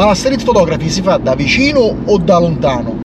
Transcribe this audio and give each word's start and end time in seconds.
ma 0.00 0.06
la 0.06 0.14
street 0.14 0.44
photography 0.44 0.88
si 0.88 1.02
fa 1.02 1.18
da 1.18 1.34
vicino 1.34 1.94
o 2.06 2.16
da 2.16 2.38
lontano? 2.38 3.00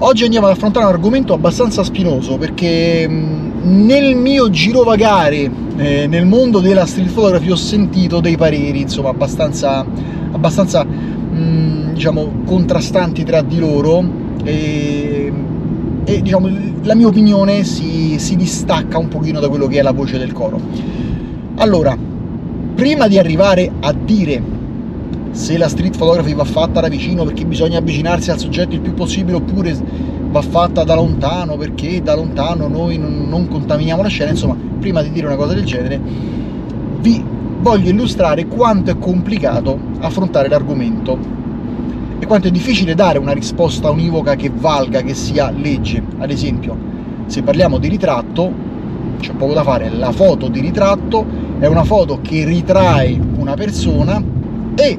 Oggi 0.00 0.24
andiamo 0.24 0.44
ad 0.44 0.52
affrontare 0.52 0.84
un 0.84 0.92
argomento 0.92 1.32
abbastanza 1.32 1.82
spinoso 1.82 2.36
perché 2.36 3.08
nel 3.08 4.14
mio 4.16 4.50
girovagare 4.50 5.50
eh, 5.78 6.06
nel 6.06 6.26
mondo 6.26 6.60
della 6.60 6.84
street 6.84 7.10
photography 7.10 7.50
ho 7.50 7.56
sentito 7.56 8.20
dei 8.20 8.36
pareri 8.36 8.82
insomma 8.82 9.08
abbastanza, 9.08 9.82
abbastanza 10.32 10.84
mh, 10.84 11.94
diciamo 11.94 12.42
contrastanti 12.44 13.24
tra 13.24 13.40
di 13.40 13.58
loro 13.58 14.04
e, 14.44 15.32
e 16.04 16.20
diciamo, 16.20 16.50
la 16.82 16.94
mia 16.94 17.06
opinione 17.06 17.64
si, 17.64 18.18
si 18.18 18.36
distacca 18.36 18.98
un 18.98 19.08
pochino 19.08 19.40
da 19.40 19.48
quello 19.48 19.68
che 19.68 19.78
è 19.78 19.82
la 19.82 19.92
voce 19.92 20.18
del 20.18 20.34
coro. 20.34 20.60
Allora, 21.54 21.96
prima 22.74 23.08
di 23.08 23.18
arrivare 23.18 23.72
a 23.80 23.94
dire 23.94 24.55
se 25.36 25.58
la 25.58 25.68
street 25.68 25.98
photography 25.98 26.32
va 26.32 26.44
fatta 26.44 26.80
da 26.80 26.88
vicino 26.88 27.22
perché 27.24 27.44
bisogna 27.44 27.78
avvicinarsi 27.78 28.30
al 28.30 28.38
soggetto 28.38 28.74
il 28.74 28.80
più 28.80 28.94
possibile 28.94 29.36
oppure 29.36 29.76
va 30.30 30.40
fatta 30.40 30.82
da 30.82 30.94
lontano 30.94 31.58
perché 31.58 32.02
da 32.02 32.14
lontano 32.14 32.68
noi 32.68 32.96
non, 32.96 33.46
contaminiamo 33.46 34.00
la 34.02 34.08
scena, 34.08 34.30
insomma, 34.30 34.56
prima 34.80 35.02
di 35.02 35.10
dire 35.10 35.26
una 35.26 35.36
cosa 35.36 35.52
del 35.52 35.64
genere, 35.64 36.00
vi 37.00 37.22
voglio 37.60 37.90
illustrare 37.90 38.46
quanto 38.46 38.90
è 38.90 38.98
complicato 38.98 39.78
affrontare 39.98 40.48
l'argomento 40.48 41.18
e 42.18 42.26
quanto 42.26 42.48
è 42.48 42.50
difficile 42.50 42.94
dare 42.94 43.18
una 43.18 43.32
risposta 43.32 43.90
univoca 43.90 44.36
che 44.36 44.50
valga, 44.50 45.02
che 45.02 45.12
sia 45.12 45.50
legge. 45.50 46.02
Ad 46.16 46.30
esempio, 46.30 46.74
se 47.26 47.42
parliamo 47.42 47.76
di 47.76 47.88
ritratto, 47.88 48.50
c'è 49.20 49.32
poco 49.34 49.52
da 49.52 49.62
fare, 49.62 49.90
la 49.90 50.12
foto 50.12 50.48
di 50.48 50.60
ritratto 50.60 51.26
è 51.58 51.66
una 51.66 51.84
foto 51.84 52.20
che 52.22 52.46
ritrae 52.46 53.20
una 53.36 53.52
persona 53.52 54.22
e 54.74 54.98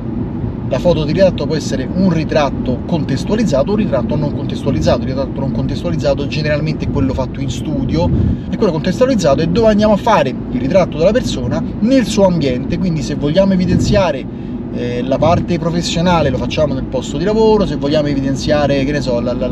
la 0.70 0.80
foto 0.80 1.06
di 1.06 1.14
ritratto 1.14 1.46
può 1.46 1.56
essere 1.56 1.88
un 1.90 2.10
ritratto 2.10 2.80
contestualizzato 2.86 3.70
o 3.70 3.74
un 3.74 3.80
ritratto 3.80 4.16
non 4.16 4.36
contestualizzato. 4.36 5.02
Il 5.02 5.08
ritratto 5.08 5.40
non 5.40 5.52
contestualizzato 5.52 6.28
generalmente 6.28 6.86
è 6.86 6.90
quello 6.90 7.14
fatto 7.14 7.40
in 7.40 7.50
studio 7.50 8.10
e 8.50 8.58
quello 8.58 8.72
contestualizzato 8.74 9.42
è 9.42 9.48
dove 9.48 9.68
andiamo 9.70 9.94
a 9.94 9.98
fare 9.98 10.30
il 10.30 10.60
ritratto 10.60 10.98
della 10.98 11.12
persona 11.12 11.64
nel 11.80 12.06
suo 12.06 12.26
ambiente. 12.26 12.78
Quindi 12.78 13.02
se 13.02 13.16
vogliamo 13.16 13.54
evidenziare 13.54 14.26
eh, 14.74 15.02
la 15.04 15.18
parte 15.18 15.58
professionale 15.58 16.30
lo 16.30 16.38
facciamo 16.38 16.74
nel 16.74 16.84
posto 16.84 17.18
di 17.18 17.24
lavoro, 17.24 17.66
se 17.66 17.78
vogliamo 17.78 18.08
evidenziare, 18.08 18.84
che 18.84 18.92
ne 18.92 19.02
so, 19.02 19.20
la, 19.22 19.34
la, 19.34 19.50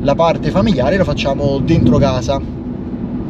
la 0.00 0.14
parte 0.14 0.50
familiare 0.50 0.98
lo 0.98 1.04
facciamo 1.04 1.58
dentro 1.58 1.96
casa, 1.96 2.38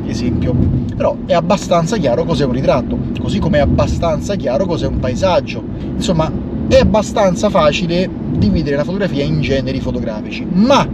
esempio. 0.06 0.54
Però 0.96 1.16
è 1.26 1.32
abbastanza 1.32 1.96
chiaro 1.96 2.24
cos'è 2.24 2.44
un 2.44 2.52
ritratto, 2.52 2.98
così 3.20 3.38
come 3.38 3.58
è 3.58 3.60
abbastanza 3.60 4.34
chiaro 4.34 4.66
cos'è 4.66 4.86
un 4.86 4.98
paesaggio. 4.98 5.62
Insomma, 5.94 6.30
è 6.68 6.78
abbastanza 6.78 7.50
facile 7.50 8.08
dividere 8.36 8.76
la 8.76 8.84
fotografia 8.84 9.22
in 9.22 9.40
generi 9.40 9.80
fotografici, 9.80 10.46
ma 10.50 10.86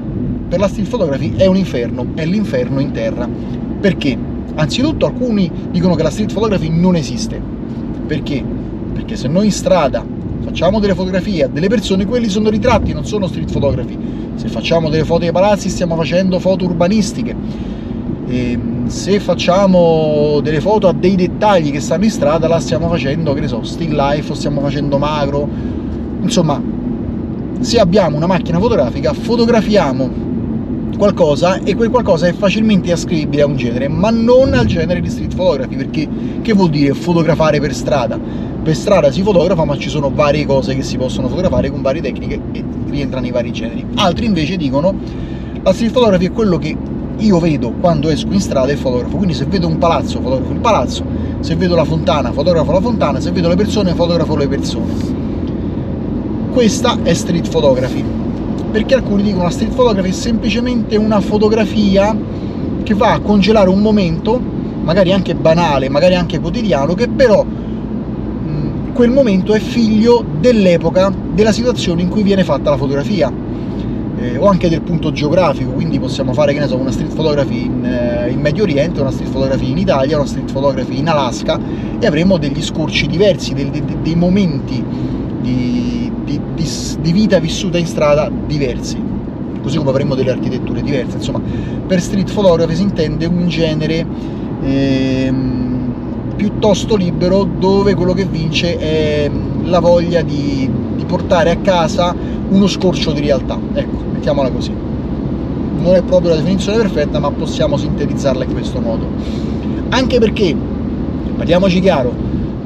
per 0.49 0.59
la 0.59 0.69
still 0.69 0.87
photography 0.87 1.35
è 1.37 1.47
un 1.47 1.57
inferno, 1.57 2.07
è 2.15 2.25
l'inferno 2.27 2.81
in 2.81 2.91
terra. 2.91 3.29
Perché? 3.81 4.17
Anzitutto 4.57 5.07
alcuni 5.07 5.51
dicono 5.71 5.95
che 5.95 6.03
la 6.03 6.11
street 6.11 6.33
photography 6.33 6.69
non 6.69 6.97
esiste. 6.97 7.41
Perché? 8.07 8.43
Perché 8.93 9.17
se 9.17 9.29
noi 9.29 9.47
in 9.47 9.53
strada 9.53 10.05
facciamo 10.41 10.81
delle 10.81 10.95
fotografie 10.95 11.45
a 11.45 11.49
delle 11.49 11.69
persone, 11.69 12.05
quelli 12.05 12.29
sono 12.29 12.51
ritratti, 12.51 12.93
non 12.93 13.05
sono 13.07 13.29
street 13.29 13.53
photography. 13.53 13.97
Se 14.35 14.49
facciamo 14.49 14.89
delle 14.89 15.05
foto 15.05 15.25
ai 15.25 15.33
palazzi 15.33 15.69
stiamo 15.69 15.95
facendo 15.95 16.39
foto 16.41 16.65
urbanistiche. 16.65 17.35
E 18.31 18.57
se 18.87 19.19
facciamo 19.19 20.39
delle 20.41 20.61
foto 20.61 20.87
a 20.87 20.93
dei 20.93 21.17
dettagli 21.17 21.73
che 21.73 21.81
stanno 21.81 22.05
in 22.05 22.11
strada, 22.13 22.47
la 22.47 22.61
stiamo 22.61 22.89
facendo, 22.89 23.33
che 23.33 23.41
ne 23.41 23.49
so, 23.49 23.65
still 23.65 23.93
life 23.93 24.31
o 24.31 24.37
stiamo 24.37 24.61
facendo 24.61 24.99
magro. 24.99 25.49
Insomma, 26.23 26.63
se 27.59 27.81
abbiamo 27.81 28.17
una 28.17 28.29
macchina 28.29 28.61
fotografica, 28.61 29.13
fotografiamo 29.13 30.29
qualcosa 30.97 31.59
e 31.59 31.75
quel 31.75 31.91
qualcosa 31.91 32.29
è 32.29 32.33
facilmente 32.33 32.93
ascrivibile 32.93 33.43
a 33.43 33.47
un 33.47 33.57
genere, 33.57 33.89
ma 33.89 34.11
non 34.11 34.55
al 34.55 34.67
genere 34.67 35.01
di 35.01 35.09
street 35.09 35.35
photography, 35.35 35.75
perché 35.75 36.09
che 36.41 36.53
vuol 36.53 36.71
dire 36.71 36.95
fotografare 36.95 37.59
per 37.59 37.75
strada? 37.75 38.17
Per 38.63 38.77
strada 38.77 39.11
si 39.11 39.23
fotografa, 39.23 39.65
ma 39.65 39.77
ci 39.77 39.89
sono 39.89 40.09
varie 40.09 40.47
cose 40.47 40.77
che 40.77 40.83
si 40.83 40.97
possono 40.97 41.27
fotografare 41.27 41.69
con 41.69 41.83
varie 41.83 42.01
tecniche 42.01 42.41
e 42.53 42.65
rientrano 42.91 43.23
nei 43.23 43.33
vari 43.33 43.51
generi. 43.51 43.85
Altri 43.97 44.27
invece 44.27 44.57
dicono 44.57 44.95
la 45.63 45.73
street 45.73 45.93
photography 45.93 46.27
è 46.27 46.33
quello 46.33 46.59
che 46.59 46.77
io 47.19 47.39
vedo 47.39 47.73
quando 47.81 48.09
esco 48.09 48.33
in 48.33 48.41
strada 48.41 48.73
e 48.73 48.77
fotografo, 48.77 49.17
quindi 49.17 49.35
se 49.35 49.45
vedo 49.45 49.67
un 49.67 49.79
palazzo 49.79 50.21
fotografo 50.21 50.53
il 50.53 50.61
palazzo, 50.61 51.05
se 51.41 51.55
vedo 51.57 51.75
la 51.75 51.85
fontana 51.85 52.33
fotografo 52.33 52.73
la 52.73 52.81
fontana, 52.81 53.21
se 53.21 53.31
vedo 53.31 53.49
le 53.49 53.57
persone 53.57 53.95
fotografo 53.95 54.37
le 54.37 54.49
persone. 54.49 55.19
Questa 56.53 56.99
è 57.03 57.13
street 57.13 57.49
photography, 57.49 58.05
perché 58.71 58.95
alcuni 58.95 59.23
dicono 59.23 59.45
la 59.45 59.51
street 59.51 59.75
photography 59.75 60.09
è 60.09 60.13
semplicemente 60.13 60.97
una 60.97 61.21
fotografia 61.21 62.17
che 62.83 62.95
va 62.95 63.13
a 63.13 63.21
congelare 63.21 63.69
un 63.69 63.81
momento, 63.81 64.41
magari 64.83 65.13
anche 65.13 65.35
banale, 65.35 65.89
magari 65.89 66.15
anche 66.15 66.41
quotidiano, 66.41 66.95
che 66.95 67.09
però 67.09 67.45
quel 68.93 69.11
momento 69.11 69.55
è 69.55 69.61
figlio 69.61 70.25
dell'epoca, 70.41 71.13
della 71.33 71.53
situazione 71.53 72.03
in 72.03 72.09
cui 72.09 72.23
viene 72.23 72.45
fatta 72.45 72.71
la 72.71 72.77
fotografia 72.77 73.33
eh, 74.21 74.37
o 74.37 74.47
anche 74.47 74.69
del 74.69 74.83
punto 74.83 75.13
geografico, 75.13 75.71
quindi 75.71 75.99
possiamo 75.99 76.35
fare 76.35 76.53
che 76.53 76.59
ne 76.59 76.67
so, 76.67 76.77
una 76.77 76.91
street 76.91 77.15
photography 77.15 77.65
in, 77.65 77.85
eh, 77.85 78.31
in, 78.31 78.41
Medio 78.41 78.65
Oriente, 78.65 79.01
una 79.01 79.11
street 79.11 79.31
photography 79.31 79.71
in 79.71 79.79
Italia, 79.79 80.17
una 80.17 80.27
street 80.27 80.53
photography 80.53 80.99
in 80.99 81.09
Alaska 81.09 81.59
e 81.99 82.07
avremo 82.07 82.37
degli 82.37 82.63
scorci 82.63 83.07
diversi, 83.07 83.55
dei, 83.55 83.71
dei, 83.71 83.83
dei 84.03 84.15
momenti 84.15 84.85
di, 85.41 86.13
di, 86.25 86.41
di, 86.55 86.69
di, 87.01 87.13
vita 87.13 87.39
vissuta 87.39 87.79
in 87.79 87.87
strada 87.87 88.31
diversi, 88.47 89.03
così 89.63 89.79
come 89.79 89.91
avremo 89.91 90.15
delle 90.15 90.31
architetture 90.33 90.83
diverse. 90.83 91.17
Insomma, 91.17 91.41
per 91.87 92.01
street 92.01 92.31
photography 92.33 92.75
si 92.75 92.83
intende 92.83 93.25
un 93.25 93.49
genere 93.49 94.07
ehm, 94.63 95.93
piuttosto 96.37 96.95
libero 96.95 97.45
dove 97.45 97.95
quello 97.95 98.13
che 98.13 98.27
vince 98.27 98.77
è 98.77 99.31
la 99.65 99.79
voglia 99.79 100.21
di, 100.21 100.71
di 100.95 101.05
portare 101.07 101.51
a 101.51 101.57
casa 101.57 102.15
uno 102.51 102.67
scorcio 102.67 103.13
di 103.13 103.21
realtà. 103.21 103.59
Ecco, 103.73 104.10
mettiamola 104.21 104.51
così. 104.51 104.73
Non 105.83 105.95
è 105.95 106.03
proprio 106.03 106.31
la 106.31 106.37
definizione 106.37 106.77
perfetta, 106.77 107.19
ma 107.19 107.31
possiamo 107.31 107.79
sintetizzarla 107.79 108.45
in 108.45 108.53
questo 108.53 108.81
modo. 108.81 109.07
Anche 109.89 110.19
perché, 110.19 110.55
parliamoci 111.37 111.81
chiaro, 111.81 112.13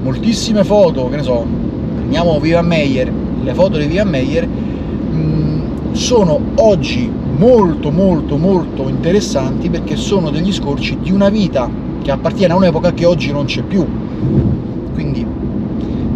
moltissime 0.03 0.65
foto, 0.65 1.09
che 1.09 1.17
ne 1.17 1.23
so, 1.23 1.47
prendiamo 1.95 2.41
Vivian 2.41 2.67
Meyer, 2.67 3.11
le 3.43 3.55
foto 3.55 3.79
di 3.79 3.87
Vivian 3.87 4.09
Meyer, 4.09 4.47
mh, 4.47 5.93
sono 5.93 6.41
oggi 6.57 7.09
molto 7.37 7.91
molto 7.91 8.37
molto 8.37 8.89
interessanti 8.89 9.69
perché 9.69 9.97
sono 9.97 10.31
degli 10.31 10.53
scorci 10.53 10.99
di 11.01 11.11
una 11.11 11.29
vita 11.31 11.69
che 12.03 12.11
appartiene 12.13 12.53
a 12.53 12.57
un'epoca 12.57 12.93
che 12.93 13.05
oggi 13.05 13.31
non 13.31 13.45
c'è 13.45 13.63
più. 13.63 13.87
Quindi 14.93 15.25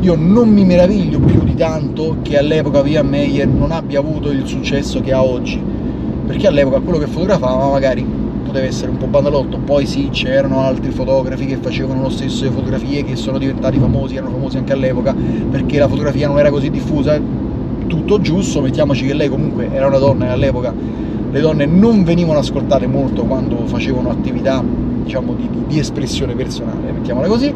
io 0.00 0.14
non 0.16 0.48
mi 0.48 0.64
meraviglio 0.64 1.18
più 1.18 1.42
di 1.42 1.54
tanto 1.54 2.18
che 2.22 2.38
all'epoca 2.38 2.82
Via 2.82 3.02
Meyer 3.02 3.48
non 3.48 3.72
abbia 3.72 3.98
avuto 3.98 4.30
il 4.30 4.46
successo 4.46 5.00
che 5.00 5.12
ha 5.12 5.22
oggi, 5.22 5.60
perché 6.26 6.46
all'epoca 6.46 6.78
quello 6.78 6.98
che 6.98 7.06
fotografava 7.06 7.70
magari 7.70 8.06
poteva 8.44 8.64
essere 8.64 8.90
un 8.90 8.96
po' 8.96 9.06
bandalotto, 9.06 9.58
poi 9.58 9.86
sì, 9.86 10.08
c'erano 10.10 10.60
altri 10.60 10.90
fotografi 10.90 11.46
che 11.46 11.56
facevano 11.56 12.02
lo 12.02 12.08
stesso 12.10 12.44
le 12.44 12.50
fotografie, 12.50 13.04
che 13.04 13.16
sono 13.16 13.38
diventati 13.38 13.78
famosi, 13.78 14.14
erano 14.14 14.30
famosi 14.30 14.56
anche 14.56 14.72
all'epoca, 14.72 15.14
perché 15.50 15.78
la 15.78 15.88
fotografia 15.88 16.28
non 16.28 16.38
era 16.38 16.50
così 16.50 16.70
diffusa, 16.70 17.20
tutto 17.86 18.20
giusto, 18.20 18.60
mettiamoci 18.60 19.04
che 19.04 19.14
lei 19.14 19.28
comunque 19.28 19.68
era 19.72 19.88
una 19.88 19.98
donna 19.98 20.26
e 20.26 20.28
all'epoca 20.28 20.72
le 21.30 21.40
donne 21.40 21.66
non 21.66 22.04
venivano 22.04 22.38
ascoltate 22.38 22.86
molto 22.86 23.24
quando 23.24 23.66
facevano 23.66 24.10
attività 24.10 24.64
diciamo 25.02 25.34
di, 25.34 25.48
di 25.66 25.78
espressione 25.78 26.34
personale, 26.34 26.92
mettiamola 26.92 27.26
così, 27.26 27.52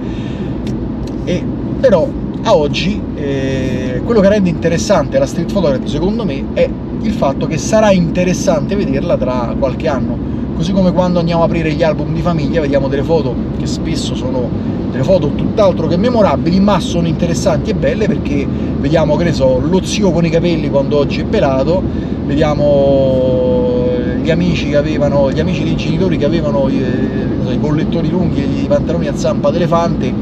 e 1.24 1.44
però 1.80 2.08
a 2.44 2.56
oggi 2.56 3.00
eh, 3.14 4.02
quello 4.04 4.20
che 4.20 4.28
rende 4.28 4.50
interessante 4.50 5.18
la 5.18 5.26
street 5.26 5.52
photography 5.52 5.88
secondo 5.88 6.24
me 6.24 6.44
è 6.54 6.68
il 7.02 7.12
fatto 7.12 7.46
che 7.46 7.56
sarà 7.56 7.92
interessante 7.92 8.76
vederla 8.76 9.16
tra 9.16 9.54
qualche 9.58 9.88
anno. 9.88 10.30
Così 10.54 10.72
come 10.72 10.92
quando 10.92 11.18
andiamo 11.18 11.42
a 11.42 11.46
aprire 11.46 11.72
gli 11.72 11.82
album 11.82 12.12
di 12.14 12.20
famiglia 12.20 12.60
vediamo 12.60 12.88
delle 12.88 13.02
foto 13.02 13.34
che 13.58 13.66
spesso 13.66 14.14
sono 14.14 14.48
delle 14.90 15.02
foto 15.02 15.28
tutt'altro 15.28 15.86
che 15.86 15.96
memorabili 15.96 16.60
ma 16.60 16.78
sono 16.78 17.08
interessanti 17.08 17.70
e 17.70 17.74
belle 17.74 18.06
perché 18.06 18.46
vediamo 18.78 19.16
che 19.16 19.24
ne 19.24 19.32
so 19.32 19.58
lo 19.58 19.82
zio 19.82 20.12
con 20.12 20.24
i 20.24 20.30
capelli 20.30 20.68
quando 20.68 20.98
oggi 20.98 21.20
è 21.20 21.24
pelato 21.24 21.82
vediamo 22.26 23.88
gli 24.22 24.30
amici 24.30 24.68
che 24.68 24.76
avevano 24.76 25.32
gli 25.32 25.40
amici 25.40 25.64
dei 25.64 25.74
genitori 25.74 26.18
che 26.18 26.26
avevano 26.26 26.68
eh, 26.68 27.52
i 27.52 27.58
collettoni 27.58 28.10
lunghi 28.10 28.42
e 28.42 28.62
i 28.62 28.66
pantaloni 28.66 29.08
a 29.08 29.16
zampa 29.16 29.50
d'elefante 29.50 30.12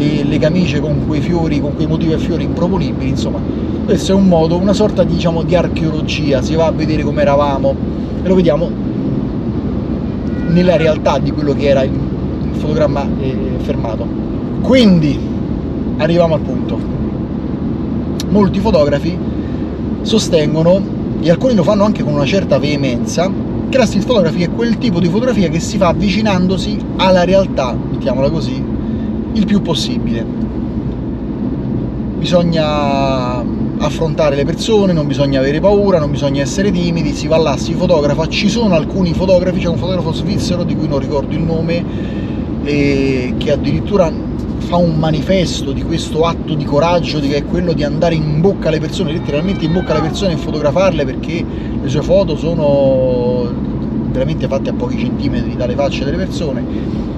e 0.00 0.24
le 0.24 0.38
camicie 0.38 0.80
con 0.80 1.06
quei 1.06 1.20
fiori, 1.20 1.60
con 1.60 1.74
quei 1.74 1.86
motivi 1.86 2.14
a 2.14 2.18
fiori 2.18 2.44
improponibili, 2.44 3.10
insomma, 3.10 3.38
questo 3.84 4.12
è 4.12 4.14
un 4.14 4.28
modo, 4.28 4.56
una 4.56 4.72
sorta 4.72 5.04
diciamo, 5.04 5.42
di 5.42 5.54
archeologia, 5.54 6.40
si 6.40 6.54
va 6.54 6.66
a 6.66 6.70
vedere 6.70 7.02
come 7.02 7.20
eravamo 7.20 7.74
e 8.22 8.26
lo 8.26 8.34
vediamo 8.34 8.70
nella 10.48 10.76
realtà 10.76 11.18
di 11.18 11.30
quello 11.32 11.52
che 11.52 11.66
era 11.66 11.82
il, 11.82 11.92
fotogramma 12.52 13.06
eh, 13.20 13.36
fermato. 13.58 14.06
Quindi 14.62 15.18
arriviamo 15.98 16.34
al 16.34 16.40
punto. 16.40 16.78
Molti 18.30 18.58
fotografi 18.58 19.16
sostengono, 20.00 20.80
e 21.20 21.30
alcuni 21.30 21.54
lo 21.54 21.62
fanno 21.62 21.84
anche 21.84 22.02
con 22.02 22.14
una 22.14 22.24
certa 22.24 22.58
veemenza, 22.58 23.30
che 23.68 23.78
la 23.78 23.84
street 23.84 24.06
photography 24.06 24.42
è 24.44 24.50
quel 24.50 24.78
tipo 24.78 24.98
di 24.98 25.08
fotografia 25.08 25.48
che 25.48 25.60
si 25.60 25.76
fa 25.76 25.88
avvicinandosi 25.88 26.78
alla 26.96 27.24
realtà, 27.24 27.76
mettiamola 27.90 28.30
così, 28.30 28.69
il 29.32 29.46
più 29.46 29.62
possibile. 29.62 30.24
Bisogna 32.18 33.42
affrontare 33.78 34.36
le 34.36 34.44
persone, 34.44 34.92
non 34.92 35.06
bisogna 35.06 35.38
avere 35.38 35.58
paura, 35.58 35.98
non 35.98 36.10
bisogna 36.10 36.42
essere 36.42 36.70
timidi, 36.70 37.14
si 37.14 37.26
va 37.26 37.38
là, 37.38 37.56
si 37.56 37.72
fotografa, 37.72 38.26
ci 38.28 38.50
sono 38.50 38.74
alcuni 38.74 39.14
fotografi, 39.14 39.60
c'è 39.60 39.68
un 39.68 39.78
fotografo 39.78 40.12
svizzero 40.12 40.64
di 40.64 40.76
cui 40.76 40.86
non 40.86 40.98
ricordo 40.98 41.34
il 41.34 41.40
nome, 41.40 41.82
che 42.62 43.50
addirittura 43.50 44.12
fa 44.58 44.76
un 44.76 44.96
manifesto 44.98 45.72
di 45.72 45.82
questo 45.82 46.24
atto 46.26 46.54
di 46.54 46.64
coraggio, 46.64 47.20
che 47.20 47.36
è 47.36 47.44
quello 47.44 47.72
di 47.72 47.82
andare 47.82 48.14
in 48.14 48.42
bocca 48.42 48.68
alle 48.68 48.80
persone, 48.80 49.12
letteralmente 49.12 49.64
in 49.64 49.72
bocca 49.72 49.92
alle 49.92 50.02
persone 50.02 50.34
e 50.34 50.36
fotografarle 50.36 51.06
perché 51.06 51.42
le 51.80 51.88
sue 51.88 52.02
foto 52.02 52.36
sono 52.36 53.50
veramente 54.12 54.46
fatte 54.46 54.70
a 54.70 54.72
pochi 54.74 54.98
centimetri 54.98 55.56
dalle 55.56 55.74
facce 55.74 56.04
delle 56.04 56.18
persone 56.18 57.08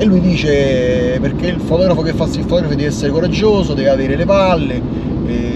e 0.00 0.06
lui 0.06 0.20
dice 0.20 1.18
perché 1.20 1.48
il 1.48 1.60
fotografo 1.60 2.00
che 2.00 2.14
fa 2.14 2.24
il 2.24 2.30
fotografo 2.30 2.74
deve 2.74 2.86
essere 2.86 3.12
coraggioso, 3.12 3.74
deve 3.74 3.90
avere 3.90 4.16
le 4.16 4.24
palle, 4.24 4.82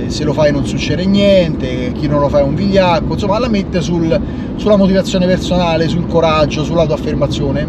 se 0.08 0.22
lo 0.22 0.34
fai 0.34 0.52
non 0.52 0.66
succede 0.66 1.06
niente, 1.06 1.92
chi 1.92 2.06
non 2.06 2.20
lo 2.20 2.28
fa 2.28 2.40
è 2.40 2.42
un 2.42 2.54
vigliacco, 2.54 3.14
insomma 3.14 3.38
la 3.38 3.48
mette 3.48 3.80
sul, 3.80 4.20
sulla 4.56 4.76
motivazione 4.76 5.24
personale, 5.24 5.88
sul 5.88 6.06
coraggio, 6.06 6.62
sull'autoaffermazione, 6.62 7.66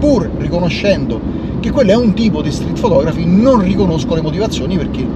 pur 0.00 0.28
riconoscendo 0.36 1.20
che 1.60 1.70
quello 1.70 1.92
è 1.92 1.96
un 1.96 2.12
tipo 2.12 2.42
di 2.42 2.50
street 2.50 2.80
photography, 2.80 3.24
non 3.24 3.60
riconosco 3.60 4.16
le 4.16 4.22
motivazioni 4.22 4.76
perché 4.76 5.06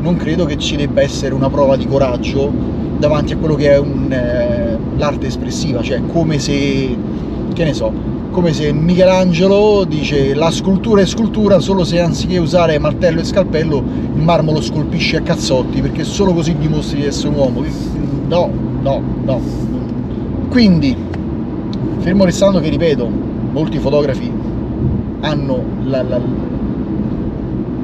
non 0.00 0.16
credo 0.16 0.46
che 0.46 0.58
ci 0.58 0.74
debba 0.74 1.00
essere 1.00 1.32
una 1.32 1.48
prova 1.48 1.76
di 1.76 1.86
coraggio 1.86 2.52
davanti 2.98 3.34
a 3.34 3.36
quello 3.36 3.54
che 3.54 3.70
è 3.70 3.80
eh, 3.80 4.78
l'arte 4.96 5.28
espressiva, 5.28 5.80
cioè 5.80 6.02
come 6.12 6.40
se, 6.40 6.96
che 7.54 7.64
ne 7.64 7.72
so, 7.72 8.15
come 8.36 8.52
se 8.52 8.70
Michelangelo 8.70 9.84
dice 9.84 10.34
la 10.34 10.50
scultura 10.50 11.00
è 11.00 11.06
scultura 11.06 11.58
solo 11.58 11.84
se 11.84 12.00
anziché 12.00 12.36
usare 12.36 12.78
martello 12.78 13.20
e 13.20 13.24
scalpello 13.24 13.82
il 14.14 14.20
marmo 14.20 14.52
lo 14.52 14.60
scolpisce 14.60 15.16
a 15.16 15.22
cazzotti 15.22 15.80
perché 15.80 16.04
solo 16.04 16.34
così 16.34 16.54
dimostri 16.58 17.00
di 17.00 17.06
essere 17.06 17.28
un 17.28 17.34
uomo. 17.36 17.64
No, 18.28 18.50
no, 18.82 19.02
no. 19.24 19.40
Quindi 20.50 20.94
fermo 22.00 22.26
restando 22.26 22.60
che 22.60 22.68
ripeto 22.68 23.08
molti 23.52 23.78
fotografi 23.78 24.30
hanno 25.20 25.64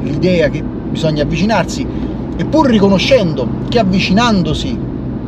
l'idea 0.02 0.50
che 0.50 0.62
bisogna 0.62 1.22
avvicinarsi 1.22 1.86
e 2.36 2.44
pur 2.44 2.68
riconoscendo 2.68 3.48
che 3.70 3.78
avvicinandosi 3.78 4.78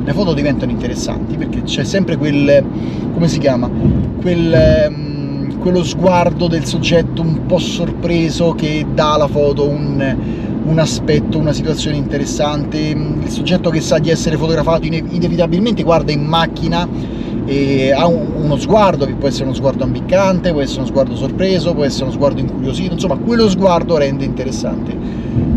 le 0.05 0.13
foto 0.13 0.35
diventano 0.35 0.71
interessanti 0.71 1.39
perché 1.39 1.63
c'è 1.63 1.83
sempre 1.83 2.19
quel 2.19 2.63
come 3.15 3.29
si 3.29 3.39
chiama? 3.39 3.71
Quel 4.21 4.89
um, 4.91 5.04
quello 5.65 5.83
sguardo 5.83 6.47
del 6.47 6.67
soggetto 6.67 7.23
un 7.23 7.47
po' 7.47 7.57
sorpreso 7.57 8.53
che 8.53 8.85
dà 8.93 9.15
alla 9.15 9.29
foto 9.29 9.67
un, 9.67 10.17
un 10.63 10.79
aspetto, 10.79 11.39
una 11.39 11.55
situazione 11.55 11.97
interessante, 11.97 12.79
il 12.79 13.29
soggetto 13.29 13.71
che 13.71 13.81
sa 13.81 13.99
di 13.99 14.11
essere 14.11 14.37
fotografato 14.37 14.85
inevitabilmente 14.85 15.83
guarda 15.83 16.13
in 16.13 16.23
macchina 16.23 16.87
e 17.47 17.93
ha 17.93 18.07
uno 18.07 18.59
sguardo 18.59 19.07
che 19.07 19.15
può 19.15 19.27
essere 19.27 19.45
uno 19.45 19.55
sguardo 19.55 19.85
ambiccante, 19.85 20.53
può 20.53 20.61
essere 20.61 20.81
uno 20.81 20.89
sguardo 20.89 21.17
sorpreso, 21.17 21.73
può 21.73 21.85
essere 21.85 22.05
uno 22.05 22.13
sguardo 22.13 22.41
incuriosito, 22.41 22.93
insomma 22.93 23.17
quello 23.17 23.49
sguardo 23.49 23.97
rende 23.97 24.27
interessante 24.27 24.95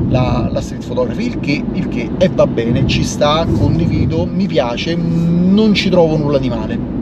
la, 0.08 0.48
la 0.50 0.62
street 0.62 0.88
photography, 0.88 1.26
il 1.26 1.40
che, 1.42 1.64
il 1.74 1.90
che 1.90 2.10
e 2.18 2.30
va 2.30 2.48
bene, 2.48 2.88
ci 2.88 3.04
sta, 3.04 3.46
condivido, 3.46 4.26
mi 4.26 4.48
piace, 4.48 4.96
non 4.96 5.74
ci 5.74 5.90
trovo 5.90 6.16
nulla 6.16 6.38
di 6.38 6.48
male. 6.48 6.97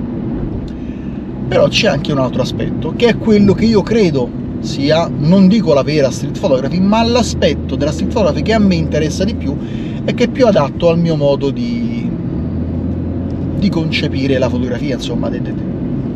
Però 1.47 1.67
c'è 1.67 1.87
anche 1.87 2.11
un 2.11 2.17
altro 2.17 2.41
aspetto, 2.41 2.93
che 2.95 3.07
è 3.07 3.17
quello 3.17 3.53
che 3.53 3.65
io 3.65 3.81
credo 3.81 4.43
sia, 4.59 5.09
non 5.15 5.47
dico 5.47 5.73
la 5.73 5.83
vera 5.83 6.09
street 6.09 6.39
photography, 6.39 6.79
ma 6.79 7.03
l'aspetto 7.03 7.75
della 7.75 7.91
street 7.91 8.11
photography 8.11 8.41
che 8.41 8.53
a 8.53 8.59
me 8.59 8.75
interessa 8.75 9.23
di 9.23 9.35
più 9.35 9.55
e 10.03 10.13
che 10.13 10.25
è 10.25 10.27
più 10.27 10.47
adatto 10.47 10.89
al 10.89 10.97
mio 10.97 11.15
modo 11.15 11.51
di, 11.51 12.09
di 13.57 13.69
concepire 13.69 14.37
la 14.37 14.49
fotografia, 14.49 14.95
insomma, 14.95 15.29
del, 15.29 15.41
del 15.41 15.55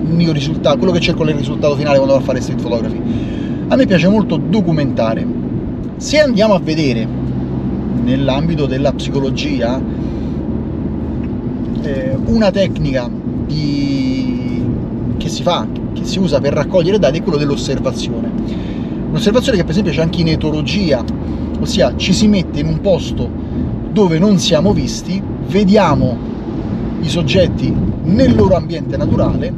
mio 0.02 0.31
risultato, 0.31 0.78
quello 0.78 0.94
che 0.94 1.00
cerco 1.00 1.24
nel 1.24 1.36
risultato 1.36 1.75
finale 1.75 1.98
quando 1.98 2.16
vado 2.16 2.25
a 2.25 2.28
fare 2.28 2.42
street 2.42 2.62
photography. 2.62 3.02
A 3.68 3.75
me 3.75 3.86
piace 3.86 4.08
molto 4.08 4.38
documentare. 4.38 5.25
Se 5.98 6.20
andiamo 6.20 6.56
a 6.56 6.60
vedere 6.60 7.08
nell'ambito 8.04 8.66
della 8.66 8.92
psicologia 8.94 9.80
eh, 11.82 12.18
una 12.25 12.50
tecnica 12.50 13.10
di... 13.46 13.99
che 15.30 15.36
si 15.36 15.44
fa, 15.44 15.68
che 15.94 16.04
si 16.04 16.18
usa 16.18 16.40
per 16.42 16.54
raccogliere 16.54 16.98
dati 16.98 17.20
è 17.20 17.22
quello 17.22 17.38
dell'osservazione. 17.38 18.31
Un'osservazione 19.10 19.58
che 19.58 19.64
per 19.64 19.72
esempio 19.72 19.94
c'è 19.94 20.02
anche 20.02 20.22
in 20.22 20.28
etologia, 20.28 21.04
ossia 21.60 21.94
ci 21.96 22.14
si 22.14 22.28
mette 22.28 22.60
in 22.60 22.66
un 22.66 22.81
posto 22.81 23.30
dove 23.92 24.18
non 24.18 24.40
siamo 24.40 24.74
visti, 24.74 25.22
vediamo 25.48 26.18
i 27.02 27.08
soggetti 27.08 27.74
nel 28.04 28.36
loro 28.36 28.56
ambiente 28.56 28.98
naturale 28.98 29.54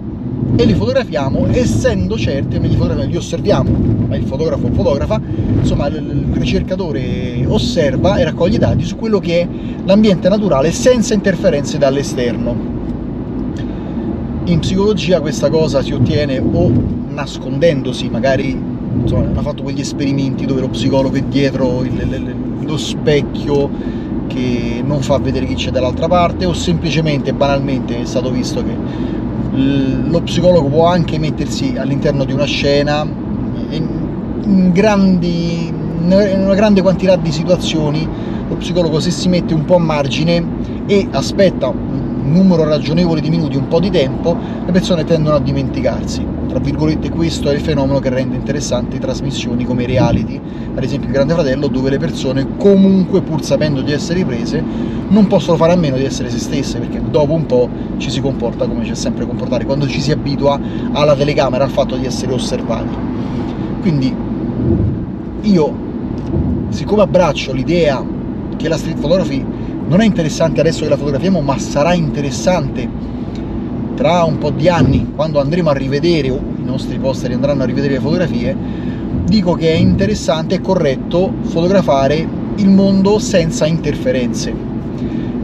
e 0.56 0.66
li 0.66 0.74
fotografiamo 0.74 1.48
essendo 1.52 2.18
certi, 2.18 2.60
li, 2.60 2.78
li 3.08 3.16
osserviamo, 3.16 3.72
ma 4.08 4.16
il 4.16 4.26
fotografo 4.26 4.70
fotografa, 4.74 5.22
insomma 5.58 5.88
il 5.88 6.28
ricercatore 6.34 7.46
osserva 7.48 8.18
e 8.18 8.26
raccoglie 8.26 8.58
dati 8.58 8.84
su 8.84 8.98
quello 8.98 9.20
che 9.20 9.42
è 9.42 9.48
l'ambiente 9.86 10.28
naturale 10.28 10.72
senza 10.72 11.14
interferenze 11.14 11.78
dall'esterno. 11.78 12.71
In 14.46 14.60
psicologia 14.60 15.22
questa 15.22 15.50
cosa 15.50 15.84
si 15.84 15.94
ottiene 15.94 16.40
o 16.40 16.72
nascondendosi, 17.10 18.10
magari 18.10 18.60
insomma, 19.02 19.28
hanno 19.28 19.42
fatto 19.42 19.62
quegli 19.62 19.82
esperimenti 19.82 20.46
dove 20.46 20.62
lo 20.62 20.70
psicologo 20.70 21.16
è 21.16 21.22
dietro 21.22 21.84
il, 21.84 21.94
il, 21.94 22.36
lo 22.66 22.78
specchio 22.78 23.70
che 24.26 24.82
non 24.84 25.02
fa 25.02 25.20
vedere 25.20 25.46
chi 25.46 25.54
c'è 25.54 25.70
dall'altra 25.70 26.08
parte 26.08 26.46
o 26.46 26.54
semplicemente, 26.54 27.34
banalmente, 27.34 28.02
è 28.02 28.06
stato 28.06 28.32
visto 28.32 28.64
che 28.64 28.76
lo 29.54 30.22
psicologo 30.22 30.68
può 30.70 30.88
anche 30.88 31.20
mettersi 31.20 31.76
all'interno 31.78 32.24
di 32.24 32.34
una 32.34 32.46
scena 32.46 33.06
in, 33.70 34.72
grandi, 34.72 35.68
in 35.68 36.42
una 36.44 36.56
grande 36.56 36.82
quantità 36.82 37.16
di 37.16 37.32
situazioni 37.32 38.08
lo 38.48 38.56
psicologo 38.56 39.00
se 39.00 39.12
si 39.12 39.30
mette 39.30 39.54
un 39.54 39.66
po' 39.66 39.76
a 39.76 39.80
margine 39.80 40.44
e 40.86 41.08
aspetta 41.12 41.72
numero 42.24 42.64
ragionevole 42.64 43.22
di 43.22 43.30
minuti, 43.30 43.58
un 43.58 43.68
po' 43.68 43.80
di 43.80 43.90
tempo, 43.90 44.36
le 44.66 44.72
persone 44.72 45.04
tendono 45.04 45.36
a 45.36 45.40
dimenticarsi 45.40 46.40
tra 46.52 46.60
virgolette 46.60 47.10
questo 47.10 47.50
è 47.50 47.54
il 47.54 47.62
fenomeno 47.62 48.00
che 48.00 48.10
rende 48.10 48.36
interessanti 48.36 49.00
trasmissioni 49.00 49.64
come 49.64 49.86
reality, 49.86 50.38
ad 50.76 50.84
esempio 50.84 51.08
il 51.08 51.14
Grande 51.14 51.34
Fratello, 51.34 51.68
dove 51.68 51.90
le 51.90 51.98
persone 51.98 52.58
comunque 52.58 53.22
pur 53.22 53.42
sapendo 53.42 53.82
di 53.82 53.94
essere 53.94 54.20
riprese 54.20 54.62
non 55.08 55.28
possono 55.28 55.56
fare 55.56 55.72
a 55.72 55.78
meno 55.78 55.96
di 55.96 56.04
essere 56.04 56.30
se 56.30 56.40
stesse, 56.40 56.80
perché 56.80 57.02
dopo 57.10 57.32
un 57.32 57.46
po' 57.46 57.70
ci 58.00 58.10
si 58.10 58.20
comporta 58.20 58.68
come 58.68 58.84
c'è 58.84 58.96
sempre 58.96 59.26
comportare, 59.26 59.64
quando 59.64 59.88
ci 59.88 60.02
si 60.02 60.12
abitua 60.12 60.60
alla 60.92 61.16
telecamera, 61.16 61.64
al 61.64 61.70
fatto 61.70 61.96
di 61.96 62.06
essere 62.06 62.34
osservati. 62.34 62.98
Quindi 63.80 64.14
io, 65.44 65.74
siccome 66.68 67.04
abbraccio 67.04 67.54
l'idea 67.54 68.04
che 68.58 68.68
la 68.68 68.76
street 68.76 69.00
photography 69.00 69.46
non 69.92 70.00
è 70.00 70.06
interessante 70.06 70.62
adesso 70.62 70.84
che 70.84 70.90
la 70.90 70.96
fotografiamo, 70.96 71.42
ma 71.42 71.60
sarà 71.60 71.94
interessante 71.94 72.88
tra 73.94 74.24
un 74.24 74.38
po' 74.38 74.50
di 74.50 74.70
anni, 74.70 75.12
quando 75.14 75.42
andremo 75.42 75.70
a 75.70 75.74
rivedere, 75.74 76.30
o 76.30 76.38
i 76.38 76.64
nostri 76.64 76.98
posteri 76.98 77.34
andranno 77.34 77.64
a 77.64 77.66
rivedere 77.66 77.96
le 77.96 78.00
fotografie, 78.00 78.56
dico 79.26 79.54
che 79.54 79.74
è 79.74 79.76
interessante 79.76 80.56
e 80.56 80.62
corretto 80.62 81.34
fotografare 81.42 82.26
il 82.56 82.70
mondo 82.70 83.20
senza 83.20 83.66
interferenze. 83.66 84.54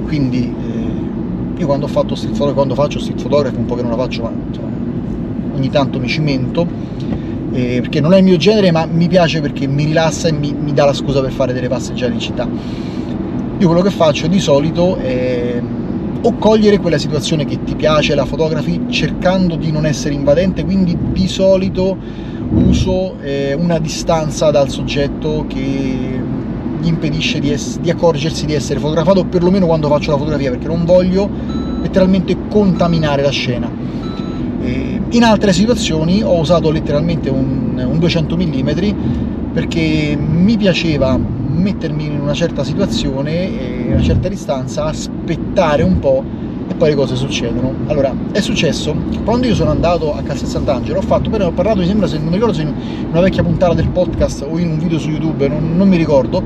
Quindi 0.06 0.44
eh, 0.46 1.60
io 1.60 1.66
quando, 1.66 1.86
ho 1.86 1.89
fatto 1.89 2.16
street 2.16 2.32
photography, 2.32 2.56
quando 2.56 2.75
faccio 2.75 3.00
street 3.00 3.22
photography, 3.22 3.58
un 3.58 3.66
po' 3.66 3.75
che 3.75 3.82
non 3.82 3.92
la 3.92 3.98
faccio, 3.98 4.22
ma 4.22 4.32
insomma, 4.48 4.70
ogni 5.56 5.70
tanto 5.70 6.00
mi 6.00 6.08
cimento, 6.08 6.66
eh, 7.51 7.80
perché 7.82 8.00
non 8.00 8.13
è 8.13 8.20
il 8.20 8.24
mio 8.24 8.38
genere, 8.38 8.72
ma 8.72 8.86
mi 8.86 9.10
piace 9.10 9.42
perché 9.42 9.68
mi 9.68 9.84
rilassa 9.84 10.30
e 10.30 10.32
mi, 10.32 10.56
mi 10.58 10.72
dà 10.72 10.86
la 10.86 10.94
scusa 10.94 11.20
per 11.20 11.32
fare 11.32 11.51
delle 11.51 11.68
passeggiate 11.68 12.13
in 12.13 12.20
città. 12.20 12.96
Io 13.60 13.66
quello 13.66 13.82
che 13.82 13.90
faccio 13.90 14.28
di 14.28 14.40
solito 14.40 14.98
è 14.98 15.60
o 16.22 16.34
cogliere 16.34 16.80
quella 16.80 16.98
situazione 16.98 17.46
che 17.46 17.64
ti 17.64 17.76
piace, 17.76 18.14
la 18.14 18.26
fotografi, 18.26 18.86
cercando 18.90 19.56
di 19.56 19.72
non 19.72 19.86
essere 19.86 20.14
invadente, 20.14 20.64
quindi 20.64 20.98
di 21.12 21.28
solito 21.28 21.98
uso 22.54 23.20
eh, 23.22 23.54
una 23.54 23.80
distanza 23.80 24.52
dal 24.52 24.70
soggetto 24.70 25.46
che 25.48 25.60
gli 26.80 26.88
impedisce 26.88 27.40
di, 27.40 27.56
di, 27.82 27.90
accorgersi 27.90 28.46
di 28.46 28.54
essere 28.54 28.80
fotografato, 28.80 29.26
perlomeno 29.26 29.66
quando 29.66 29.88
faccio 29.88 30.12
la 30.12 30.18
fotografia, 30.18 30.50
perché 30.50 30.68
non 30.68 30.86
voglio 30.86 31.30
letteralmente 31.82 32.36
contaminare 32.50 33.22
la 33.22 33.32
scena. 33.32 33.72
E 34.62 35.02
in 35.10 35.24
altre 35.24 35.54
situazioni 35.54 36.22
ho 36.22 36.40
usato 36.40 36.70
letteralmente 36.70 37.30
un, 37.30 37.84
un 37.84 37.98
200 37.98 38.36
mm 38.36 38.70
perché 39.54 40.16
mi 40.16 40.58
piaceva 40.58 41.18
mettermi 41.58 42.06
in 42.06 42.20
una 42.20 42.34
certa 42.34 42.64
situazione, 42.64 43.44
in 43.44 43.94
una 43.94 44.02
certa 44.02 44.28
distanza, 44.28 44.86
aspettare 44.86 45.84
un 45.84 46.00
po' 46.00 46.24
e 46.70 46.74
poi 46.76 46.90
le 46.90 46.96
cose 46.96 47.16
succedono. 47.16 47.74
Allora, 47.88 48.14
è 48.32 48.42
successo 48.42 48.96
quando 49.24 49.48
io 49.48 49.56
sono 49.56 49.72
andato 49.72 50.14
a 50.14 50.22
Castel 50.22 50.48
Sant'Angelo, 50.48 51.00
ho 51.00 51.04
fatto, 51.04 51.30
però 51.30 51.48
ho 51.48 51.52
parlato, 51.52 51.80
mi 51.80 51.88
sembra, 51.88 52.08
se 52.08 52.18
non 52.18 52.28
mi 52.28 52.34
ricordo 52.34 52.54
se 52.54 52.62
in 52.62 52.74
una 53.10 53.22
vecchia 53.22 53.44
puntata 53.44 53.74
del 53.74 53.90
podcast 53.90 54.46
o 54.50 54.58
in 54.58 54.72
un 54.72 54.78
video 54.78 55.00
su 55.00 55.10
YouTube, 55.10 55.48
non, 55.48 55.76
non 55.76 55.88
mi 55.88 55.98
ricordo, 55.98 56.42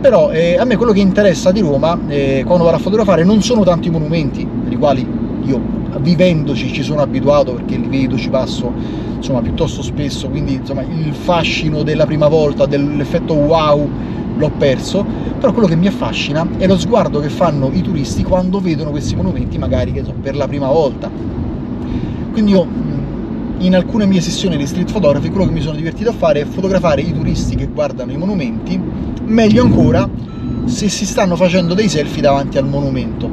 però 0.00 0.30
eh, 0.30 0.56
a 0.58 0.64
me 0.64 0.76
quello 0.76 0.92
che 0.92 1.00
interessa 1.00 1.50
di 1.50 1.60
Roma, 1.60 1.98
eh, 2.08 2.42
quando 2.46 2.64
vado 2.64 2.76
a 2.76 2.80
fotografare, 2.80 3.24
non 3.24 3.42
sono 3.42 3.64
tanti 3.64 3.90
monumenti, 3.90 4.46
per 4.64 4.72
i 4.72 4.76
quali 4.76 5.06
io 5.42 5.60
vivendoci 6.00 6.72
ci 6.72 6.82
sono 6.82 7.00
abituato 7.00 7.54
perché 7.54 7.76
li 7.76 7.88
vedo, 7.88 8.16
ci 8.16 8.28
passo 8.28 8.72
insomma 9.16 9.40
piuttosto 9.40 9.82
spesso, 9.82 10.28
quindi 10.28 10.54
insomma 10.54 10.82
il 10.82 11.12
fascino 11.12 11.82
della 11.82 12.06
prima 12.06 12.28
volta, 12.28 12.66
dell'effetto 12.66 13.34
wow 13.34 13.88
l'ho 14.36 14.50
perso, 14.50 15.04
però 15.38 15.52
quello 15.52 15.68
che 15.68 15.76
mi 15.76 15.86
affascina 15.86 16.46
è 16.58 16.66
lo 16.66 16.78
sguardo 16.78 17.20
che 17.20 17.28
fanno 17.28 17.70
i 17.72 17.82
turisti 17.82 18.22
quando 18.22 18.60
vedono 18.60 18.90
questi 18.90 19.16
monumenti 19.16 19.58
magari 19.58 19.92
so, 20.04 20.14
per 20.20 20.36
la 20.36 20.46
prima 20.46 20.68
volta. 20.68 21.10
Quindi 22.32 22.52
io 22.52 22.66
in 23.58 23.74
alcune 23.74 24.04
mie 24.06 24.20
sessioni 24.20 24.56
di 24.56 24.66
street 24.66 24.92
photography 24.92 25.30
quello 25.30 25.46
che 25.46 25.52
mi 25.52 25.62
sono 25.62 25.76
divertito 25.76 26.10
a 26.10 26.12
fare 26.12 26.42
è 26.42 26.44
fotografare 26.44 27.00
i 27.00 27.12
turisti 27.12 27.56
che 27.56 27.66
guardano 27.66 28.12
i 28.12 28.16
monumenti, 28.16 28.78
meglio 29.24 29.62
ancora 29.62 30.08
se 30.66 30.88
si 30.88 31.06
stanno 31.06 31.36
facendo 31.36 31.74
dei 31.74 31.88
selfie 31.88 32.22
davanti 32.22 32.58
al 32.58 32.68
monumento. 32.68 33.30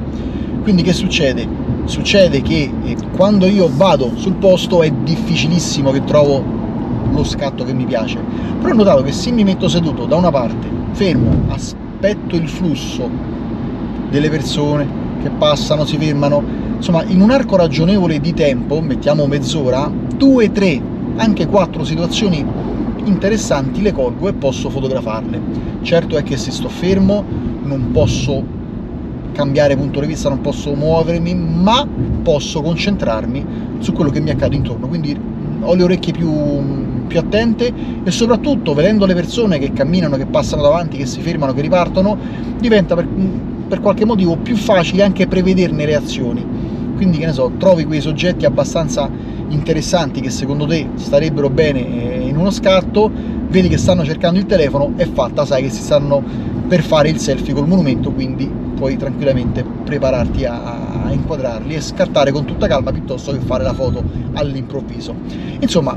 Quindi 0.61 0.81
che 0.81 0.93
succede? 0.93 1.45
Succede 1.85 2.41
che 2.41 2.71
eh, 2.83 2.95
quando 3.13 3.45
io 3.47 3.69
vado 3.73 4.11
sul 4.15 4.35
posto 4.35 4.81
è 4.81 4.89
difficilissimo 4.89 5.91
che 5.91 6.03
trovo 6.05 6.61
lo 7.11 7.23
scatto 7.25 7.65
che 7.65 7.73
mi 7.73 7.85
piace, 7.85 8.17
però 8.61 8.73
ho 8.73 8.77
notato 8.77 9.03
che 9.03 9.11
se 9.11 9.31
mi 9.31 9.43
metto 9.43 9.67
seduto 9.67 10.05
da 10.05 10.15
una 10.15 10.31
parte 10.31 10.82
fermo, 10.93 11.45
aspetto 11.47 12.35
il 12.35 12.47
flusso 12.47 13.09
delle 14.09 14.29
persone 14.29 14.87
che 15.21 15.29
passano, 15.29 15.85
si 15.85 15.97
fermano, 15.97 16.43
insomma 16.75 17.03
in 17.03 17.21
un 17.21 17.31
arco 17.31 17.55
ragionevole 17.55 18.19
di 18.19 18.33
tempo, 18.33 18.79
mettiamo 18.81 19.25
mezz'ora, 19.25 19.91
due, 20.15 20.51
tre, 20.51 20.81
anche 21.15 21.47
quattro 21.47 21.83
situazioni 21.83 22.45
interessanti 23.05 23.81
le 23.81 23.91
colgo 23.91 24.27
e 24.27 24.33
posso 24.33 24.69
fotografarle. 24.69 25.41
Certo 25.81 26.15
è 26.17 26.23
che 26.23 26.37
se 26.37 26.51
sto 26.51 26.69
fermo 26.69 27.23
non 27.63 27.91
posso 27.91 28.61
cambiare 29.33 29.75
punto 29.75 29.99
di 29.99 30.07
vista, 30.07 30.29
non 30.29 30.41
posso 30.41 30.73
muovermi, 30.73 31.33
ma 31.33 31.87
posso 32.21 32.61
concentrarmi 32.61 33.45
su 33.79 33.91
quello 33.93 34.11
che 34.11 34.21
mi 34.21 34.29
accade 34.29 34.55
intorno, 34.55 34.87
quindi 34.87 35.17
ho 35.61 35.73
le 35.73 35.83
orecchie 35.83 36.13
più 36.13 36.29
più 37.03 37.19
attente 37.19 37.71
e 38.03 38.11
soprattutto 38.11 38.73
vedendo 38.73 39.05
le 39.05 39.13
persone 39.13 39.59
che 39.59 39.71
camminano, 39.71 40.17
che 40.17 40.25
passano 40.25 40.61
davanti, 40.61 40.97
che 40.97 41.05
si 41.05 41.21
fermano, 41.21 41.53
che 41.53 41.61
ripartono, 41.61 42.17
diventa 42.59 42.95
per, 42.95 43.07
per 43.67 43.79
qualche 43.79 44.05
motivo 44.05 44.37
più 44.37 44.55
facile 44.55 45.03
anche 45.03 45.27
prevederne 45.27 45.85
le 45.85 45.95
azioni. 45.95 46.45
Quindi 46.95 47.17
che 47.17 47.25
ne 47.25 47.33
so, 47.33 47.51
trovi 47.57 47.85
quei 47.85 48.01
soggetti 48.01 48.45
abbastanza 48.45 49.09
interessanti 49.49 50.21
che 50.21 50.29
secondo 50.29 50.65
te 50.65 50.87
starebbero 50.95 51.49
bene 51.49 51.79
eh, 51.79 52.27
in 52.27 52.37
uno 52.37 52.51
scatto, 52.51 53.11
vedi 53.49 53.67
che 53.67 53.77
stanno 53.77 54.03
cercando 54.03 54.39
il 54.39 54.45
telefono, 54.45 54.93
è 54.95 55.05
fatta, 55.05 55.45
sai 55.45 55.63
che 55.63 55.69
si 55.69 55.81
stanno 55.81 56.23
per 56.67 56.81
fare 56.81 57.09
il 57.09 57.19
selfie 57.19 57.53
col 57.53 57.67
monumento, 57.67 58.11
quindi 58.11 58.49
puoi 58.75 58.97
tranquillamente 58.97 59.63
prepararti 59.63 60.45
a, 60.45 61.11
inquadrarli 61.13 61.75
e 61.75 61.81
scattare 61.81 62.31
con 62.31 62.45
tutta 62.45 62.67
calma 62.67 62.91
piuttosto 62.91 63.31
che 63.31 63.39
fare 63.39 63.63
la 63.63 63.73
foto 63.73 64.03
all'improvviso. 64.33 65.13
Insomma, 65.59 65.95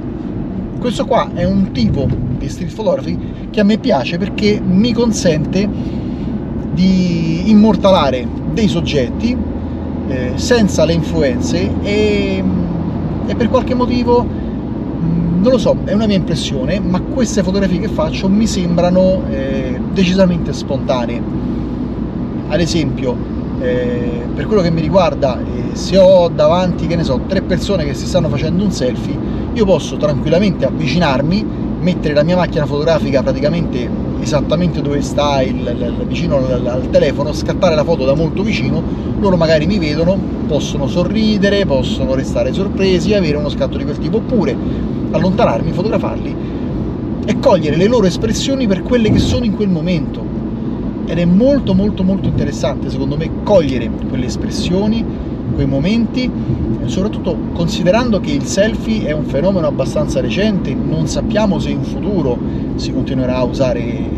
questo 0.79 1.07
qua 1.07 1.31
è 1.35 1.45
un 1.45 1.73
tipo 1.73 2.09
di 2.39 2.49
street 2.49 2.75
photography 2.75 3.19
che 3.51 3.61
a 3.61 3.65
me 3.65 3.79
piace 3.79 4.19
perché 4.19 4.61
mi 4.63 4.93
consente 4.93 5.69
di 6.73 7.49
immortalare 7.51 8.27
dei 8.53 8.69
soggetti 8.69 9.37
eh, 10.09 10.33
senza 10.35 10.85
le 10.85 10.93
influenze 10.93 11.71
e, 11.83 12.43
e, 13.27 13.35
per 13.35 13.49
qualche 13.49 13.75
motivo 13.75 14.25
mm, 14.25 15.43
non 15.43 15.53
lo 15.53 15.59
so, 15.59 15.77
è 15.85 15.93
una 15.93 16.07
mia 16.07 16.17
impressione, 16.17 16.79
ma 16.81 17.01
queste 17.01 17.43
fotografie 17.43 17.81
che 17.81 17.89
faccio 17.89 18.29
mi 18.29 18.47
sembrano 18.47 19.23
eh, 19.31 19.81
decisamente 19.93 20.53
spontanee. 20.53 21.23
Ad 22.49 22.61
esempio, 22.61 23.17
eh, 23.61 24.23
per 24.35 24.47
quello 24.47 24.63
che 24.63 24.71
mi 24.71 24.81
riguarda, 24.81 25.39
eh, 25.41 25.75
se 25.75 25.97
ho 25.97 26.29
davanti, 26.29 26.87
che 26.87 26.97
ne 26.97 27.03
so, 27.03 27.23
tre 27.27 27.43
persone 27.43 27.85
che 27.85 27.95
si 27.95 28.07
stanno 28.07 28.29
facendo 28.29 28.63
un 28.63 28.71
selfie, 28.71 29.19
io 29.57 29.65
posso 29.65 29.97
tranquillamente 29.97 30.67
avvicinarmi, 30.67 31.43
mettere 31.81 32.13
la 32.13 32.23
mia 32.23 32.37
macchina 32.37 32.67
fotografica 32.67 33.23
praticamente 33.23 33.89
esattamente 34.21 34.83
dove 34.83 35.01
sta 35.01 35.41
il, 35.41 35.57
il, 35.57 36.05
vicino 36.07 36.37
al, 36.37 36.67
al, 36.67 36.91
telefono, 36.91 37.33
scattare 37.33 37.75
la 37.75 37.83
foto 37.83 38.05
da 38.05 38.15
molto 38.15 38.43
vicino, 38.43 38.83
loro 39.19 39.39
magari 39.39 39.65
mi 39.65 39.79
vedono, 39.79 40.19
possono 40.47 40.87
sorridere, 40.87 41.65
possono 41.65 42.15
restare 42.15 42.53
sorpresi, 42.53 43.15
avere 43.15 43.39
uno 43.39 43.49
scatto 43.49 43.79
di 43.79 43.85
quel 43.85 43.97
tipo, 43.97 44.19
oppure 44.19 44.55
allontanarmi, 45.13 45.73
fotografarli 45.73 46.37
e 47.25 47.39
cogliere 47.39 47.77
le 47.77 47.87
loro 47.87 48.07
espressioni 48.07 48.67
per 48.67 48.83
quelle 48.83 49.11
che 49.11 49.19
sono 49.19 49.47
in 49.47 49.57
quel 49.57 49.71
momento. 49.71 50.23
Ed 51.07 51.19
è 51.19 51.25
molto 51.25 51.73
molto 51.73 52.03
molto 52.03 52.29
interessante 52.29 52.91
secondo 52.91 53.17
me 53.17 53.31
cogliere 53.43 53.89
quelle 54.07 54.27
espressioni, 54.27 55.03
quei 55.55 55.67
momenti, 55.67 56.31
soprattutto 56.85 57.37
considerando 57.53 58.21
che 58.21 58.33
il 58.33 58.45
selfie 58.45 59.07
è 59.07 59.13
un 59.13 59.25
fenomeno 59.25 59.67
abbastanza 59.67 60.21
recente, 60.21 60.75
non 60.75 61.07
sappiamo 61.07 61.59
se 61.59 61.71
in 61.71 61.83
futuro 61.83 62.39
si 62.77 62.93
continuerà 62.93 63.37
a 63.37 63.45
usare 63.45 64.17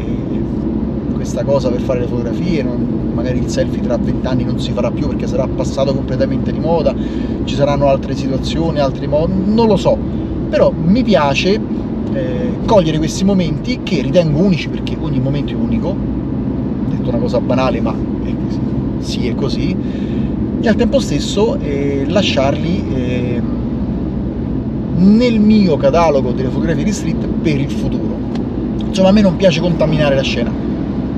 questa 1.14 1.44
cosa 1.44 1.68
per 1.68 1.80
fare 1.80 2.00
le 2.00 2.06
fotografie, 2.06 2.62
non, 2.62 3.10
magari 3.12 3.38
il 3.38 3.48
selfie 3.48 3.80
tra 3.80 3.96
vent'anni 3.98 4.44
non 4.44 4.58
si 4.58 4.72
farà 4.72 4.90
più 4.90 5.08
perché 5.08 5.26
sarà 5.26 5.46
passato 5.46 5.92
completamente 5.92 6.52
di 6.52 6.58
moda, 6.58 6.94
ci 7.44 7.54
saranno 7.54 7.88
altre 7.88 8.14
situazioni, 8.14 8.78
altri 8.78 9.06
modi, 9.08 9.32
non 9.44 9.66
lo 9.66 9.76
so, 9.76 9.98
però 10.48 10.72
mi 10.72 11.02
piace 11.02 11.60
eh, 12.12 12.50
cogliere 12.64 12.98
questi 12.98 13.24
momenti 13.24 13.80
che 13.82 14.00
ritengo 14.00 14.38
unici 14.38 14.68
perché 14.68 14.96
ogni 15.00 15.20
momento 15.20 15.52
è 15.52 15.56
unico, 15.56 15.94
detto 16.88 17.08
una 17.08 17.18
cosa 17.18 17.40
banale 17.40 17.80
ma 17.80 17.92
è, 17.92 18.32
sì 19.00 19.26
è 19.26 19.34
così, 19.34 19.76
e 20.60 20.68
al 20.68 20.74
tempo 20.74 20.98
stesso 20.98 21.56
eh, 21.60 22.04
lasciarli 22.08 22.84
eh, 22.94 23.42
nel 24.96 25.38
mio 25.38 25.76
catalogo 25.76 26.32
delle 26.32 26.48
fotografie 26.48 26.84
di 26.84 26.92
street 26.92 27.26
per 27.26 27.60
il 27.60 27.70
futuro. 27.70 28.16
Insomma, 28.88 29.08
a 29.08 29.12
me 29.12 29.20
non 29.20 29.36
piace 29.36 29.60
contaminare 29.60 30.16
la 30.16 30.22
scena, 30.22 30.50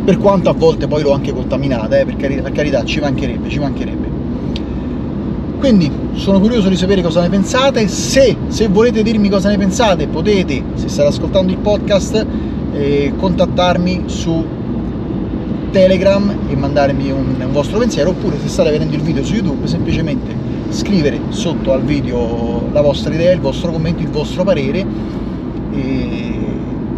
per 0.05 0.19
quanto 0.19 0.51
a 0.51 0.53
volte 0.53 0.87
poi 0.87 1.03
l'ho 1.03 1.13
anche 1.13 1.33
contaminata, 1.33 1.99
eh, 1.99 2.05
per, 2.05 2.17
carità, 2.17 2.43
per 2.43 2.53
carità, 2.53 2.85
ci 2.85 3.01
mancherebbe, 3.01 3.49
ci 3.49 3.59
mancherebbe. 3.59 4.09
Quindi 5.59 5.91
sono 6.15 6.41
curioso 6.41 6.69
di 6.69 6.77
sapere 6.77 7.03
cosa 7.03 7.21
ne 7.21 7.29
pensate, 7.29 7.87
se, 7.89 8.37
se 8.49 8.69
volete 8.69 9.03
dirmi 9.03 9.29
cosa 9.29 9.49
ne 9.51 9.59
pensate 9.59 10.07
potete, 10.07 10.63
se 10.75 10.89
state 10.89 11.09
ascoltando 11.09 11.53
il 11.53 11.59
podcast, 11.59 12.27
eh, 12.73 13.13
contattarmi 13.17 14.05
su 14.07 14.45
Telegram 15.71 16.37
e 16.49 16.57
mandarmi 16.57 17.11
un, 17.11 17.35
un, 17.39 17.53
vostro 17.53 17.79
pensiero 17.79 18.11
oppure 18.11 18.39
se 18.41 18.49
state 18.49 18.71
vedendo 18.71 18.95
il 18.97 19.03
video 19.03 19.25
su 19.25 19.35
YouTube 19.35 19.67
semplicemente 19.67 20.35
scrivere 20.71 21.21
sotto 21.29 21.73
al 21.73 21.83
video 21.83 22.69
la 22.73 22.81
vostra 22.81 23.15
idea, 23.15 23.33
il 23.33 23.41
vostro 23.41 23.73
commento, 23.73 24.03
il 24.03 24.09
vostro 24.09 24.45
parere 24.45 24.85
e, 25.73 26.39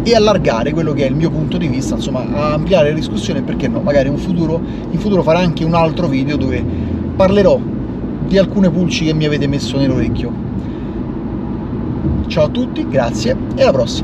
e 0.03 0.15
allargare 0.15 0.71
quello 0.71 0.93
che 0.93 1.05
è 1.05 1.09
il 1.09 1.15
mio 1.15 1.29
punto 1.29 1.57
di 1.57 1.67
vista, 1.67 1.95
insomma 1.95 2.53
ampliare 2.53 2.89
la 2.89 2.95
discussione 2.95 3.41
perché 3.41 3.67
no, 3.67 3.81
magari 3.81 4.09
in 4.09 4.17
futuro, 4.17 4.59
in 4.89 4.99
futuro 4.99 5.23
farò 5.23 5.39
anche 5.39 5.63
un 5.63 5.73
altro 5.73 6.07
video 6.07 6.35
dove 6.35 6.63
parlerò 7.15 7.59
di 8.27 8.37
alcune 8.37 8.69
pulci 8.69 9.05
che 9.05 9.13
mi 9.13 9.25
avete 9.25 9.47
messo 9.47 9.77
nell'orecchio. 9.77 10.51
Ciao 12.27 12.45
a 12.45 12.49
tutti, 12.49 12.87
grazie 12.87 13.35
e 13.55 13.61
alla 13.61 13.71
prossima! 13.71 14.01